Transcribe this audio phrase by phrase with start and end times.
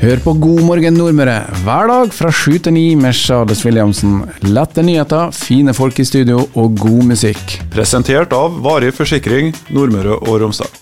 [0.00, 4.24] Hør på God morgen Nordmøre hver dag fra sju til ni med Charles Williamsen.
[4.42, 7.54] Lette nyheter, fine folk i studio og god musikk.
[7.72, 10.72] Presentert av Varig forsikring Nordmøre og Romsdal.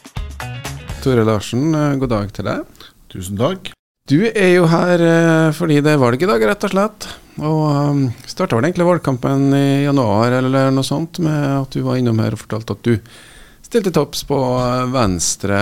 [1.04, 2.86] Tore Larsen, eh, god dag til deg.
[3.12, 3.74] Tusen takk.
[4.08, 7.08] Du er jo her eh, fordi det er valg i dag, rett og slett.
[7.40, 12.00] Og um, starta vel egentlig valgkampen i januar eller noe sånt med at du var
[12.00, 12.96] innom her og fortalte at du
[13.72, 14.38] stilte topps på
[14.92, 15.58] venstre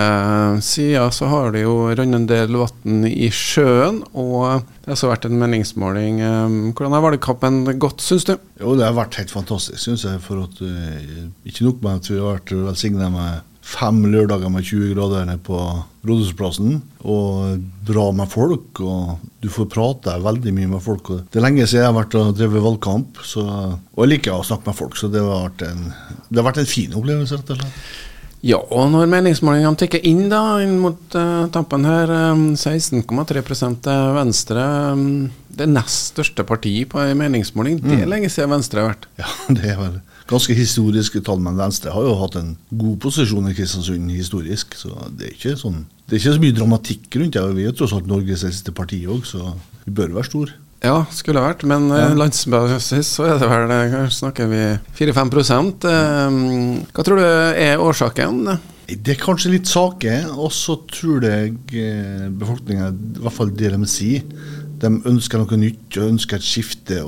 [0.61, 1.03] side.
[1.15, 5.27] Så har det jo rent en del vann i sjøen, og det har også vært
[5.29, 6.19] en meningsmåling.
[6.19, 8.33] Um, hvordan har valgkampen gått, syns du?
[8.59, 10.19] Jo, det har vært helt fantastisk, syns jeg.
[10.25, 10.59] For at
[11.47, 15.41] Ikke nok med at vi har vært velsigna med fem lørdager med 20 grader nede
[15.45, 15.57] på
[16.07, 17.57] Rådhusplassen, og
[17.87, 18.79] bra med folk.
[18.81, 21.09] og Du får prate veldig mye med folk.
[21.09, 23.43] og Det er lenge siden jeg har vært og drevet valgkamp, så,
[23.95, 24.97] og jeg liker å snakke med folk.
[24.97, 25.91] Så det har vært en,
[26.29, 27.83] det har vært en fin opplevelse, rett og slett.
[28.41, 33.43] Ja, og når meningsmålingene tikker inn da, inn mot uh, tampen her, um, 16,3
[33.85, 34.63] til Venstre.
[34.97, 37.77] Um, det nest største partiet på en meningsmåling.
[37.83, 38.09] Det er mm.
[38.09, 39.05] lenge siden Venstre har vært.
[39.21, 39.29] Ja,
[39.59, 39.99] det er vel
[40.31, 44.75] ganske historiske tall, men Venstre har jo hatt en god posisjon i Kristiansund historisk.
[44.79, 47.45] Så det er ikke, sånn, det er ikke så mye dramatikk rundt det.
[47.59, 49.53] Vi er tross alt Norges eldste parti òg, så
[49.85, 50.57] vi bør være store.
[50.81, 52.07] Ja, skulle ha vært, men ja.
[52.17, 54.61] landsbasis så er det vel Her snakker vi
[54.97, 55.29] 4-5
[56.89, 58.55] Hva tror du er årsaken?
[58.89, 61.53] Det er kanskje litt saker, og så tror jeg
[62.41, 64.25] befolkninga, i hvert fall det de sier,
[64.81, 67.01] de ønsker noe nytt og ønsker et skifte.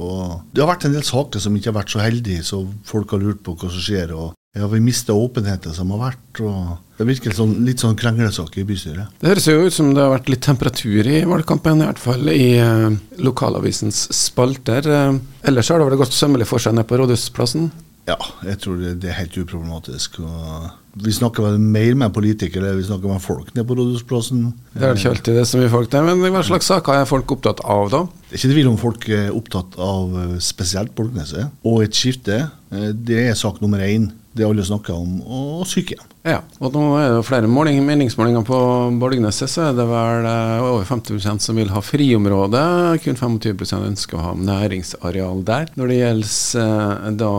[0.53, 3.23] Det har vært en del saker som ikke har vært så heldige, så folk har
[3.23, 4.13] lurt på hva som skjer.
[4.13, 6.41] og ja, Vi mista åpenheten som har vært.
[6.45, 9.09] og Det virker sånn, litt sånn kranglesak i bystyret.
[9.19, 12.29] Det høres jo ut som det har vært litt temperatur i valgkampen, i hvert fall
[12.29, 14.85] i eh, lokalavisens spalter.
[14.85, 15.17] Eh,
[15.49, 17.71] ellers har det vel gått sømmelig for seg nede på Rådhusplassen?
[18.07, 20.19] Ja, jeg tror det, det er helt uproblematisk.
[20.19, 24.43] og vi snakker vel mer med politikere vi snakker med folk nede på Rådhusplassen.
[24.75, 27.31] Det er ikke alltid det så mye folk der, men hva slags saker er folk
[27.33, 28.03] opptatt av da?
[28.27, 31.49] Det er ikke tvil om folk er opptatt av eh, spesielt Bolkneset.
[31.65, 32.43] Og et skifte,
[32.75, 34.11] eh, det er sak nummer én.
[34.33, 36.09] Det alle snakker om, og sykehjem.
[36.23, 38.57] Ja, og nå er det flere måling, meningsmålinger på
[38.95, 42.61] Borgneset, så er det vel eh, over 50% som vil ha friområde.
[43.03, 45.67] Kun 25 ønsker å ha næringsareal der.
[45.75, 47.33] Når det gjelder eh, da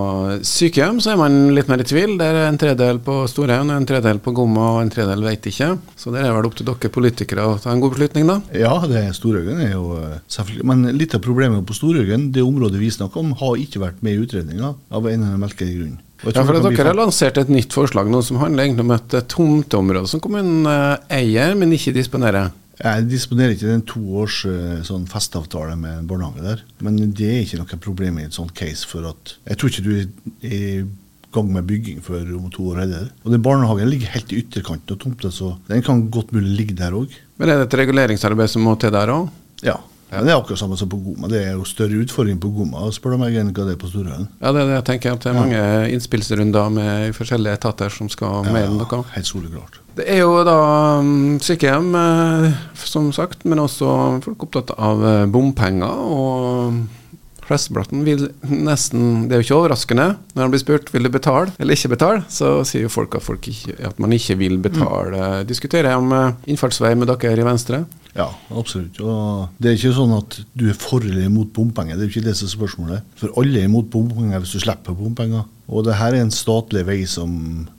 [0.45, 2.19] sykehjem, så er man litt mer i tvil.
[2.21, 5.73] Det er en tredel på Storhaugen, en tredel på Gomma og en tredel vet ikke.
[5.97, 8.41] Så det er vel opp til dere politikere å ta en god beslutning, da?
[8.53, 12.85] Ja, det Storhaugen er jo eh, selvfølgelig Men litt av problemet på Storhaugen, det området
[12.85, 16.03] vi snakker om, har ikke vært med i utredninga av en eller annen merkelig grunn.
[16.33, 20.09] Ja, for Dere har lansert et nytt forslag nå som handler egentlig om et tomteområde
[20.09, 22.53] som kommunen eh, eier, men ikke disponerer.
[22.81, 26.65] Jeg disponerer ikke den toårs eh, sånn festavtale med en barnehage der.
[26.83, 28.89] Men det er ikke noe problem i et sånt case.
[28.89, 30.09] for at Jeg tror ikke du er
[30.49, 30.61] i
[31.35, 32.83] gang med bygging før om to år.
[32.87, 33.09] Eller.
[33.25, 36.79] Og den Barnehagen ligger helt i ytterkanten av tomta, så den kan godt mulig ligge
[36.79, 37.15] der òg.
[37.39, 39.31] Men er det et reguleringsarbeid som må til der òg?
[39.67, 39.79] Ja.
[40.15, 41.29] Ja, Det er akkurat samme som på Goma.
[41.31, 43.91] Det er jo større utfordring på Goma, spør du meg, enn hva det er på
[43.91, 44.29] Storhaugen.
[44.41, 45.17] Ja, det er det jeg tenker.
[45.17, 45.63] At det er mange
[45.95, 49.01] innspillsrunder med forskjellige etater som skal mer enn noe.
[49.17, 49.81] Helt soleklart.
[49.95, 50.59] Det er jo da
[50.99, 52.53] um, sykehjem, eh,
[52.83, 53.89] som sagt, men også
[54.25, 56.05] folk opptatt av eh, bompenger.
[56.19, 56.85] og
[57.45, 60.07] flesteblatten vil nesten Det er jo ikke overraskende.
[60.35, 63.25] Når han blir spurt vil du betale eller ikke betale, så sier jo folk at,
[63.27, 65.13] folk ikke, at man ikke vil betale.
[65.43, 65.51] Mm.
[65.51, 67.85] Diskuterer jeg om eh, innfartsvei med dere i Venstre?
[68.15, 69.01] Ja, absolutt.
[69.03, 71.99] Og det er ikke sånn at du er for eller imot bompenger.
[71.99, 73.09] Det er jo ikke det som er spørsmålet.
[73.19, 75.49] For alle er imot bompenger hvis du slipper bompenger.
[75.65, 77.33] Og det her er en statlig vei som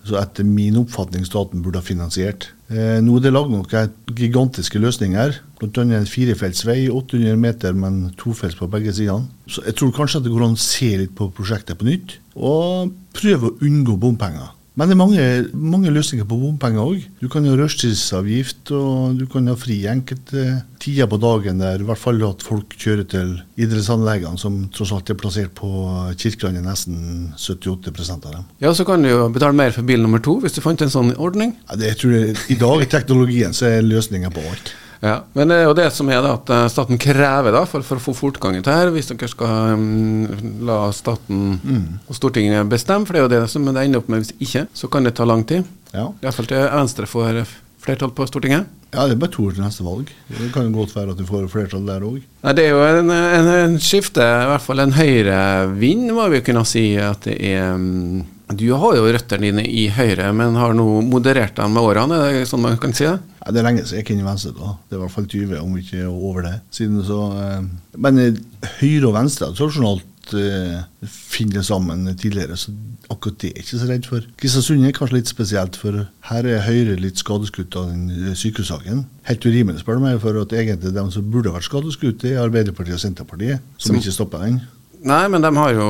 [0.09, 2.49] etter min oppfatning staten burde ha finansiert.
[2.67, 5.37] Eh, nå er det lagd noen gigantiske løsninger.
[5.61, 5.85] Bl.a.
[5.85, 9.29] en firefelts vei, 800 meter, men tofelts på begge sidene.
[9.47, 12.17] Så jeg tror kanskje at det går an å se litt på prosjektet på nytt,
[12.35, 14.54] og prøve å unngå bompenger.
[14.75, 15.25] Men det er mange,
[15.55, 17.03] mange løsninger på bompenger òg.
[17.21, 21.87] Du kan ha rushtidsavgift, og du kan ha fri enkelte tider på dagen der i
[21.87, 25.69] hvert fall at folk kjører til idrettsanleggene, som tross alt er plassert på
[26.19, 28.47] Kirkelandet, nesten 78% av dem.
[28.63, 30.91] Ja, så kan du jo betale mer for bil nummer to, hvis du fant en
[30.91, 31.55] sånn ordning?
[31.69, 34.75] Ja, det tror jeg, I dag i teknologien så er løsninga på alt.
[35.05, 37.85] Ja, Men det er jo det som er da, at eh, staten krever, da, for,
[37.85, 41.83] for å få fortgang i dette, hvis dere skal um, la staten mm.
[42.09, 44.65] og Stortinget bestemme, for det er jo det som det ender opp med hvis ikke,
[44.73, 45.67] så kan det ta lang tid.
[45.93, 46.09] Ja.
[46.23, 47.43] Iallfall til Venstre får
[47.85, 48.71] flertall på Stortinget.
[48.95, 50.09] Ja, det er bare to år til neste valg.
[50.29, 52.21] Det kan jo godt være at du får flertall der òg.
[52.55, 56.63] Det er jo en, en, en, skifte, i hvert fall en høyrevind, må vi kunne
[56.67, 57.75] si at det er.
[57.75, 58.23] Um,
[58.53, 62.35] du har jo røttene dine i Høyre, men har nå moderert dem med årene, er
[62.41, 63.17] det sånn man kan si det?
[63.41, 64.53] Ja, det er lenge siden jeg i Venstre.
[64.57, 64.75] da.
[64.85, 66.57] Det er i hvert fall 20, om ikke over det.
[66.73, 67.63] Siden så, eh,
[67.97, 68.21] men
[68.79, 72.73] Høyre og Venstre tradisjonalt eh, uh, sammen tidligere, så
[73.09, 74.29] akkurat det er jeg ikke så redd for.
[74.41, 79.05] Kristiansund er kanskje litt spesielt, for her er Høyre litt skadeskutt av den sykehussaken.
[79.25, 82.97] Helt urimelig, spør du meg, for at egentlig de som burde vært skadeskutt, er Arbeiderpartiet
[82.97, 84.61] og Senterpartiet, som, som ikke stopper den.
[85.05, 85.87] Nei, men de har jo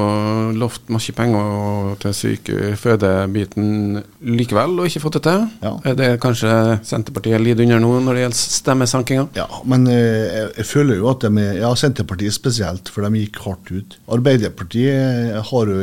[0.60, 5.46] lovt masse penger til sykefødebiten likevel, og ikke fått det til.
[5.64, 5.72] Ja.
[5.88, 6.52] Er det kanskje
[6.84, 9.26] Senterpartiet lider under nå når det gjelder stemmesankinga?
[9.40, 13.40] Ja, men jeg, jeg, føler jo at de er Ja, Senterpartiet spesielt, for de gikk
[13.46, 13.98] hardt ut.
[14.12, 15.80] Arbeiderpartiet har jo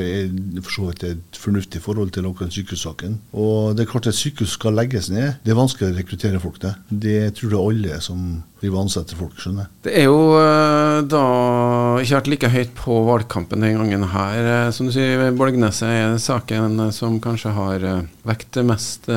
[0.60, 3.16] for så vidt et fornuftig forhold til akkurat sykehussaken.
[3.32, 5.40] Og det er klart at sykehus skal legges ned.
[5.40, 6.76] Det er vanskelig å rekruttere folk til.
[6.92, 9.70] Det tror jeg alle som driver og ansetter folk, skjønner.
[9.82, 11.22] Det er jo eh, da
[12.00, 14.48] ikke vært like høyt på valgkampen den gangen her.
[14.54, 19.08] Eh, som du sier, Bolgneset er saken som kanskje har eh, vekt mest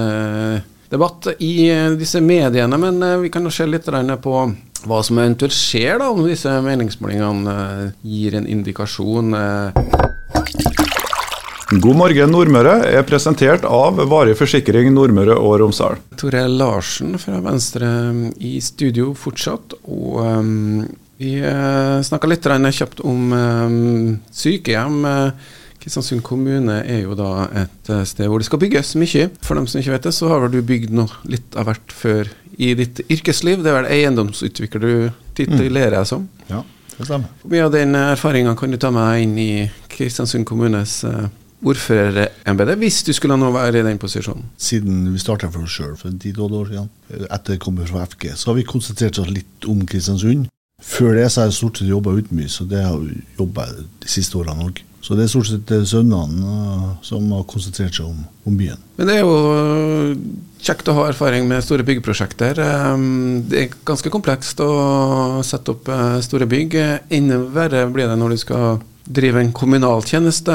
[0.91, 1.53] debatt i
[1.99, 2.79] disse mediene.
[2.81, 3.87] Men vi kan jo se litt
[4.23, 4.35] på
[4.85, 9.33] hva som eventuelt skjer da, om disse meningsmålingene gir en indikasjon.
[11.65, 15.97] God morgen Nordmøre er presentert av Varig forsikring Nordmøre og Romsdal.
[16.13, 17.89] Tore Larsen fra Venstre
[18.37, 19.73] i studio fortsatt.
[19.89, 20.85] Og um,
[21.19, 25.05] vi uh, snakka litt kjapt om um, sykehjem.
[25.79, 29.29] Kristiansund kommune er jo da et sted hvor det skal bygges mye.
[29.45, 31.93] For dem som ikke vet det, så har vel du bygd noe litt av hvert
[31.93, 33.61] før i ditt yrkesliv.
[33.61, 34.93] Det er vel eiendomsutvikler du
[35.37, 36.27] titulerer deg som?
[36.49, 36.63] Ja,
[36.95, 37.31] det stemmer.
[37.41, 39.49] Hvor mye av den erfaringa kan du ta med inn i
[39.91, 41.27] Kristiansund kommunes uh,
[41.65, 44.49] ordførerembetet, hvis du skulle nå være i den posisjonen?
[44.57, 46.89] Siden vi starta for oss sjøl for 10-12 år siden,
[47.29, 50.49] etter jeg kom fra FG, så har vi konsentrert oss litt om Kristiansund.
[50.83, 54.09] Før det så har jeg stort sett jobba mye, så det har jeg jobba de
[54.11, 54.81] siste årene òg.
[55.05, 58.81] Så det er stort sett sønnene uh, som har konsentrert seg om, om, byen.
[58.97, 60.15] Men det er jo uh,
[60.65, 62.57] kjekt å ha erfaring med store byggeprosjekter.
[62.57, 64.71] Det er ganske komplekst å
[65.45, 65.91] sette opp
[66.25, 66.75] store bygg.
[67.13, 70.53] Enda verre blir det når du skal drive en kommunal tjeneste.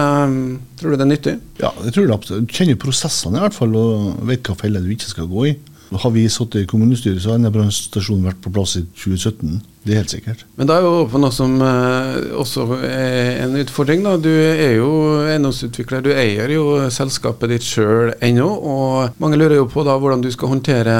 [0.80, 1.34] Tror du det er nyttig?
[1.62, 2.48] Ja, det tror jeg absolutt.
[2.50, 5.54] Du kjenner prosessene i hvert fall, og vet hva felle du ikke skal gå i.
[5.90, 9.58] Har vi sittet i kommunestyret, så har denne brannstasjonen vært på plass i 2017.
[9.82, 10.42] Det er helt sikkert.
[10.60, 14.04] Men da er vi over på noe som eh, også er en utfordring.
[14.04, 14.12] da.
[14.20, 14.90] Du er jo
[15.24, 18.46] eiendomsutvikler, du eier jo selskapet ditt sjøl ennå.
[18.46, 20.94] Og mange lurer jo på da hvordan du skal håndtere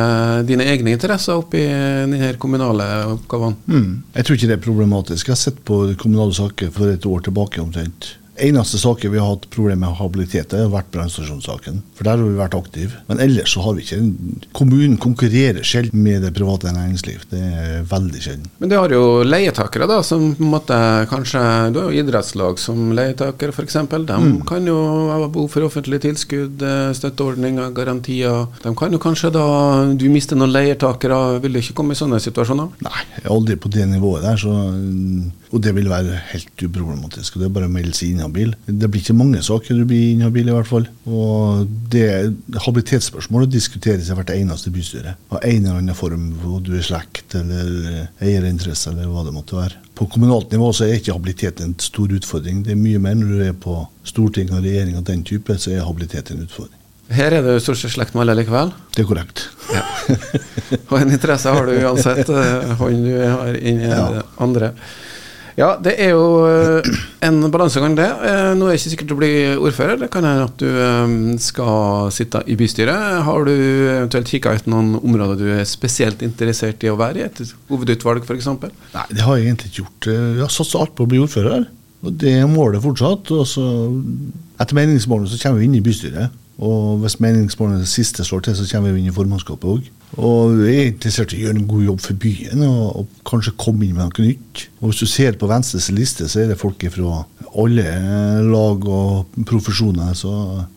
[0.49, 3.61] dine egne interesser oppi denne kommunale oppgavene.
[3.69, 3.93] Mm.
[4.17, 5.29] Jeg tror ikke det er problematisk.
[5.29, 8.15] Jeg har sett på kommunale saker for et år tilbake omtrent
[8.47, 11.81] eneste saken vi har hatt problemer med habilitet, har vært brannstasjonssaken.
[11.97, 13.01] For der har vi vært aktive.
[13.09, 13.99] Men ellers så har vi ikke
[14.57, 17.25] Kommunen konkurrerer sjelden med det private næringsliv.
[17.31, 18.49] Det er veldig sjelden.
[18.61, 20.79] Men du har jo leietakere, da, som på en måte
[21.11, 21.43] kanskje
[21.73, 23.79] Du har jo idrettslag som leietakere, f.eks.
[23.91, 24.41] De mm.
[24.49, 24.79] kan jo
[25.11, 28.47] ha behov for offentlige tilskudd, eh, støtteordninger, garantier.
[28.65, 29.47] De kan jo kanskje da
[29.97, 32.73] Du mister noen leietakere, vil du ikke komme i sånne situasjoner?
[32.87, 34.41] Nei, jeg er aldri på det nivået der.
[34.41, 34.55] så
[35.51, 37.35] og det vil være helt uproblematisk.
[37.35, 38.53] og Det er bare å melde seg inhabil.
[38.67, 40.87] Det blir ikke mange saker du blir inhabil, i hvert fall.
[41.11, 42.07] Og det
[42.67, 45.17] Habilitetsspørsmålet diskuteres i hvert eneste bystyre.
[45.35, 49.59] Av en eller annen form, hvor du er slekt eller eierinteresse eller hva det måtte
[49.59, 49.81] være.
[49.99, 52.63] På kommunalt nivå så er ikke habilitet en stor utfordring.
[52.67, 55.75] Det er mye mer når du er på storting og regjering av den type, så
[55.75, 56.79] er habilitet en utfordring.
[57.11, 58.71] Her er det jo stort sett slekt med alle likevel?
[58.95, 59.49] Det er korrekt.
[59.75, 59.83] Ja.
[60.93, 62.31] og en interesse har du uansett,
[62.79, 64.23] hånd du har inni ja.
[64.39, 64.77] andre.
[65.61, 66.87] Ja, det er jo eh,
[67.27, 68.07] en balansegang, det.
[68.25, 69.99] Eh, nå er det ikke sikkert du blir ordfører.
[70.01, 71.13] Det kan hende at du eh,
[71.45, 73.19] skal sitte i bystyret.
[73.27, 77.27] Har du eventuelt kikka ut noen områder du er spesielt interessert i å være i?
[77.29, 78.49] Et hovedutvalg, f.eks.?
[78.95, 80.11] Nei, det har jeg egentlig ikke gjort.
[80.15, 81.69] Jeg har satsa alt på å bli ordfører.
[82.01, 83.33] Og det målet fortsatt.
[83.37, 83.67] Og så,
[84.63, 86.39] etter meningsmålene så kommer vi inn i bystyret.
[86.61, 89.93] Og hvis meningsmålene siste slår til, så kommer vi inn i formannskapet òg.
[90.19, 93.55] Og vi er interessert i å gjøre en god jobb for byen og, og, kanskje
[93.61, 94.65] komme inn med noe nytt.
[94.81, 97.21] Og Hvis du ser på Venstres liste, så er det folk fra
[97.61, 97.87] alle
[98.47, 100.15] lag og profesjoner.
[100.19, 100.33] Så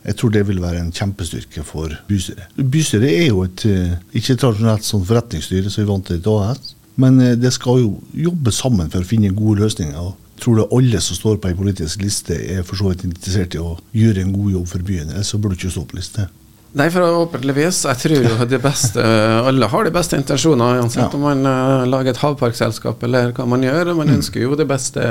[0.06, 2.54] jeg tror det vil være en kjempestyrke for bystyret.
[2.58, 6.75] Bystyret er jo et eh, ikke tradisjonelt sånn forretningsstyre som vi vant til et AS,
[7.02, 7.96] men eh, det skal jo
[8.30, 9.98] jobbe sammen for å finne gode løsninger.
[9.98, 13.56] og tror du alle som står på ei politisk liste, er for så vidt interessert
[13.56, 15.13] i å gjøre en god jobb for byen.
[15.13, 16.25] Ellers så burde du ikke stå på liste.
[16.74, 17.84] Nei, forhåpentligvis.
[17.86, 19.03] Jeg tror jo de beste
[19.50, 21.10] Alle har de beste intensjoner, uansett ja.
[21.13, 23.94] om man uh, lager et havparkselskap eller hva man gjør.
[23.94, 24.15] Man mm.
[24.18, 25.03] ønsker jo det beste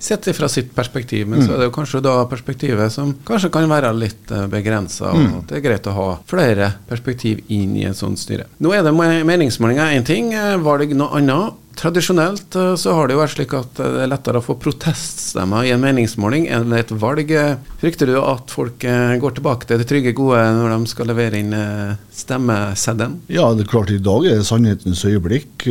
[0.00, 1.46] sett fra sitt perspektiv, men mm.
[1.46, 5.20] så er det jo kanskje da perspektivet som kanskje kan være litt eh, begrensa, og
[5.20, 5.38] mm.
[5.50, 8.48] det er greit å ha flere perspektiv inn i et sånt styre.
[8.62, 10.32] Nå er det meningsmålinger én ting,
[10.64, 11.59] valg noe annet.
[11.78, 14.56] Tradisjonelt eh, så har det jo vært slik at eh, det er lettere å få
[14.60, 17.30] proteststemmer i en meningsmåling enn et valg.
[17.80, 21.40] Frykter du at folk eh, går tilbake til det trygge, gode når de skal levere
[21.40, 21.54] inn
[22.14, 23.20] stemmeseddelen?
[23.32, 25.66] Ja, det er klart i dag er det sannhetens øyeblikk.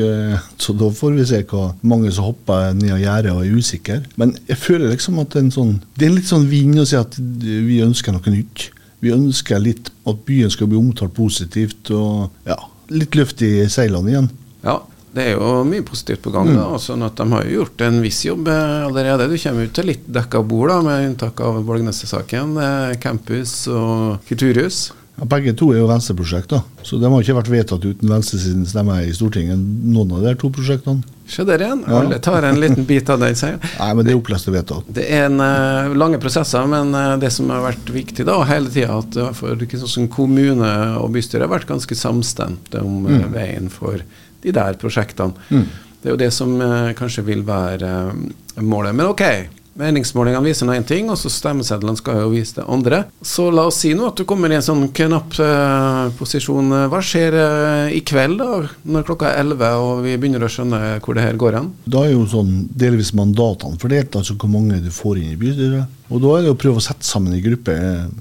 [0.59, 4.01] Så da får vi se hva mange som hopper ned av gjerdet og er usikre.
[4.19, 6.87] Men jeg føler liksom at det er en sånn Det er litt sånn vind å
[6.89, 8.69] si at vi ønsker noe nytt.
[9.03, 12.57] Vi ønsker litt at byen skal bli omtalt positivt og ja,
[12.91, 14.31] litt løft i seilene igjen.
[14.65, 14.81] Ja,
[15.15, 16.51] det er jo mye positivt på gang.
[16.51, 16.59] Mm.
[16.59, 19.29] da, sånn at De har jo gjort en viss jobb eh, allerede.
[19.31, 22.55] Du kommer ut til litt dekka bord, da, med unntak av Borgneset-saken.
[23.01, 24.89] Campus og kulturhus.
[25.19, 28.63] Ja, begge to er jo Venstre-prosjekter, så de har ikke vært vedtatt uten Venstre siden
[28.69, 31.03] stemme i Stortinget, noen av de to prosjektene.
[31.29, 31.81] Se der igjen.
[31.83, 31.99] Ja.
[31.99, 33.59] Alle tar en liten bit av den seieren.
[33.81, 34.87] Nei, men det er opplest og vedtatt.
[34.95, 38.71] Det er en uh, lange prosesser, men uh, det som har vært viktig da hele
[38.71, 43.27] tida, at uh, for sånn kommune og bystyre har vært ganske samstemte om mm.
[43.35, 43.99] veien for
[44.43, 45.47] de der prosjektene.
[45.49, 45.67] Mm.
[45.99, 48.95] Det er jo det som eh, kanskje vil være eh, målet.
[48.95, 49.23] Men ok,
[49.79, 53.01] meningsmålingene viser nå én ting, og så stemmesedlene skal jo vise det andre.
[53.19, 56.71] Så la oss si nå at du kommer i en sånn knapp eh, posisjon.
[56.91, 58.61] Hva skjer eh, i kveld, da,
[58.95, 61.69] når klokka er 11 og vi begynner å skjønne hvor det her går hen?
[61.83, 65.99] Da er jo sånn delvis mandatene fordelt, altså hvor mange du får inn i bystyret.
[66.09, 67.75] Og da er det å prøve å sette sammen en gruppe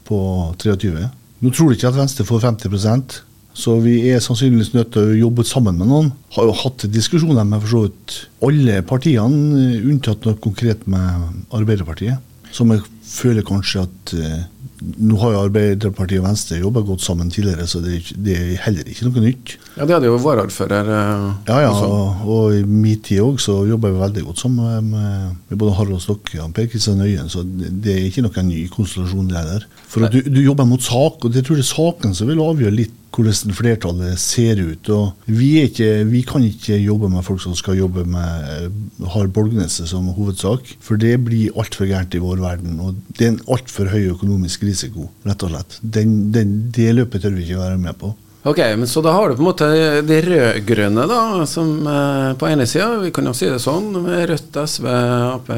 [0.08, 0.20] på
[0.60, 1.08] 23.
[1.38, 3.22] Nå tror du ikke at Venstre får 50
[3.58, 6.12] så vi er sannsynligvis nødt til å jobbe sammen med noen.
[6.36, 12.22] Har jo hatt diskusjoner med for så vidt alle partiene, unntatt noe konkret med Arbeiderpartiet.
[12.54, 14.38] Som jeg føler kanskje at uh,
[14.78, 18.86] Nå har jo Arbeiderpartiet og Venstre jobba godt sammen tidligere, så det, det, er heller
[18.86, 19.56] ikke noe nytt.
[19.74, 20.86] Ja, Det hadde jo varaordfører.
[20.86, 21.72] Uh, ja, ja.
[21.72, 25.74] Og, og, i min tid òg så jobba vi veldig godt sammen med, med både
[25.80, 29.44] Harald Stokke og Per Kristian Øyen, så det, det, er ikke noen ny konstellasjon det
[29.50, 29.66] der.
[29.90, 32.44] For at du, du jobber mot sak, og det tror jeg er saken som vil
[32.44, 34.88] avgjøre litt hvordan flertallet ser ut.
[34.90, 39.30] og vi, ikke, vi, kan ikke jobbe med folk som skal jobbe med eh, har
[39.32, 42.78] Bolgneset som hovedsak, for det blir altfor gærent i vår verden.
[42.80, 45.78] og Det er en altfor høy økonomisk risiko, rett og slett.
[45.82, 48.14] Den, den, det løpet tør vi ikke være med på.
[48.48, 49.66] Ok, men Så da har du på en måte
[50.06, 54.28] de rød-grønne, da, som eh, på ene sida, vi kan jo si det sånn, med
[54.30, 54.86] Rødt, SV,
[55.34, 55.50] Ap,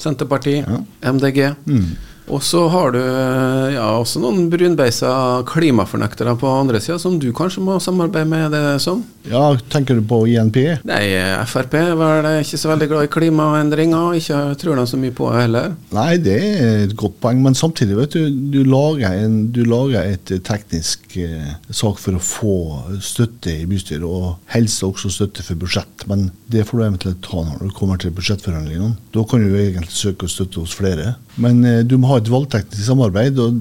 [0.00, 1.10] Senterpartiet, ja.
[1.12, 1.42] MDG.
[1.66, 1.90] Mm.
[2.30, 5.10] Og så har du eh, ja, også noen brunbeisa
[5.50, 8.50] klimafornektere på andre sida, som du kanskje må samarbeide med?
[8.54, 9.02] det sånn?
[9.30, 10.56] Ja, Tenker du på INP?
[10.88, 11.02] Nei,
[11.50, 14.16] Frp var ikke så veldig glad i klimaendringer.
[14.18, 15.74] Ikke tror de så mye på det heller.
[15.94, 20.14] Nei, det er et godt poeng, men samtidig, vet du, du lager, en, du lager
[20.14, 22.56] et teknisk eh, sak for å få
[23.04, 26.06] støtte i bystyret, og helst også støtte for budsjett.
[26.10, 28.94] Men det får du eventuelt ta når du kommer til budsjettforhandlingene.
[29.14, 31.14] Da kan du egentlig søke støtte hos flere.
[31.40, 33.56] Men eh, du må ha et valgteknisk samarbeid, og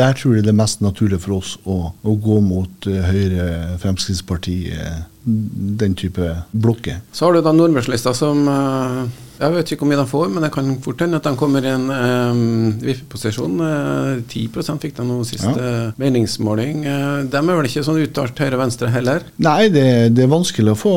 [0.00, 3.78] der tror jeg det er mest naturlig for oss å, å gå mot uh, Høyre,
[3.82, 7.02] Fremskrittspartiet, den type blokker.
[7.12, 9.04] Så har du da Nordmørslista som uh,
[9.40, 11.64] Jeg vet ikke hvor mye de får, men det kan fort hende at de kommer
[11.64, 12.42] i en um,
[12.82, 13.54] vippeposisjon.
[13.62, 15.86] Uh, 10 fikk de nå siste ja.
[16.00, 16.82] meningsmåling.
[16.84, 19.24] Uh, de er vel ikke sånn uttalt høyre-venstre heller?
[19.40, 20.92] Nei, det, det, er vanskelig å få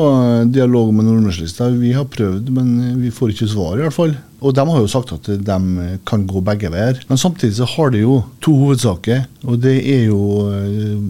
[0.52, 1.70] dialog med Nordmørslista.
[1.78, 4.12] Vi har prøvd, men vi får ikke svar, i hvert fall.
[4.44, 7.00] Og de har jo sagt at de kan gå begge veier.
[7.08, 9.24] Men samtidig så har de jo to hovedsaker.
[9.48, 10.20] Og det er jo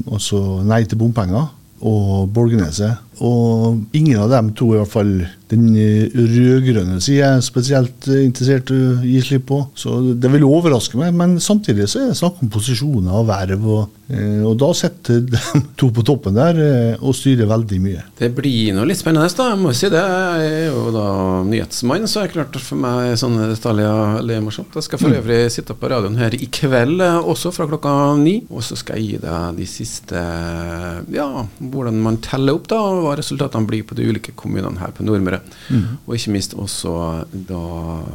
[0.07, 1.51] altså nei til bompenger
[1.85, 3.03] og Borgerneset.
[3.23, 5.17] Og ingen av dem to, i hvert fall
[5.53, 5.75] den
[6.15, 9.61] rød-grønne sida, er spesielt interessert i å gi slipp på.
[9.79, 13.67] Så det vil overraske meg, men samtidig så er det snakk om posisjoner og verv.
[13.75, 18.07] Og, eh, og da sitter de to på toppen der eh, og styrer veldig mye.
[18.19, 19.51] Det blir noe litt spennende, da.
[19.53, 20.01] Jeg må si det.
[20.01, 21.07] Jeg er jo da
[21.49, 24.75] nyhetsmann, så er det klart for meg sånne detaljer veldig morsomt.
[24.75, 25.19] Jeg skal for mm.
[25.21, 28.39] øvrig sitte på radioen her i kveld eh, også, fra klokka ni.
[28.49, 30.25] Og så skal jeg gi deg de siste
[31.15, 31.29] Ja,
[31.61, 35.41] hvordan man teller opp, da hva resultatene blir på de ulike kommunene her på Nordmøre.
[35.69, 35.87] Mm.
[36.07, 36.95] Og ikke minst også
[37.49, 37.63] da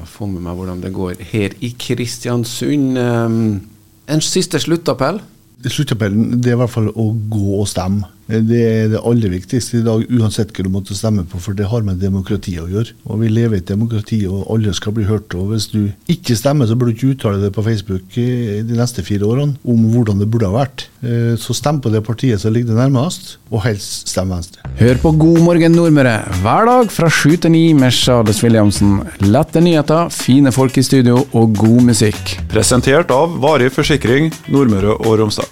[0.10, 3.00] få med meg hvordan det går her i Kristiansund.
[3.00, 5.22] En siste sluttappell?
[5.66, 8.10] Sluttappellen det er i hvert fall å gå og stemme.
[8.30, 11.70] Det er det aller viktigste i dag, uansett hva du måtte stemme på, for det
[11.72, 12.94] har med demokrati å gjøre.
[13.10, 15.34] Og Vi lever i et demokrati, og alle skal bli hørt.
[15.34, 19.04] og Hvis du ikke stemmer, så burde du ikke uttale det på Facebook de neste
[19.06, 20.86] fire årene om hvordan det burde ha vært.
[21.02, 24.62] Eh, så stem på det partiet som ligger nærmest, og helst stem Venstre.
[24.78, 29.00] Hør på God morgen Nordmøre hver dag fra sju til ni med Charles Williamsen.
[29.26, 32.38] Lette nyheter, fine folk i studio og god musikk.
[32.52, 35.50] Presentert av Varig forsikring Nordmøre og Romsdal.